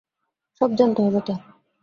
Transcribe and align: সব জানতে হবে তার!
সব 0.61 0.69
জানতে 0.75 0.99
হবে 1.05 1.19
তার! 1.27 1.39